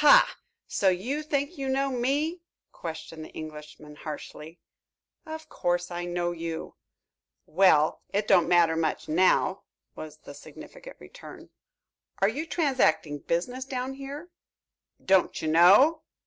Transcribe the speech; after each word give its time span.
"Ha! 0.00 0.38
So 0.66 0.88
you 0.88 1.22
think 1.22 1.58
you 1.58 1.68
know 1.68 1.90
me?" 1.90 2.40
questioned 2.72 3.22
the 3.22 3.34
Englishman 3.34 3.96
harshly. 3.96 4.58
"Of 5.26 5.50
course, 5.50 5.90
I 5.90 6.06
know 6.06 6.32
you." 6.32 6.76
"Well 7.44 8.00
it 8.08 8.26
don't 8.26 8.48
matter 8.48 8.76
much 8.76 9.08
now," 9.10 9.64
was 9.94 10.16
the 10.16 10.32
significant 10.32 10.96
return. 11.00 11.50
"Are 12.20 12.28
you 12.30 12.46
transacting 12.46 13.18
business 13.18 13.66
down 13.66 13.92
here?" 13.92 14.30
"Don't 15.04 15.42
you 15.42 15.48
know?" 15.48 16.00